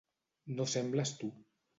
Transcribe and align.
No 0.55 0.65
sembles 0.71 1.11
tu. 1.19 1.29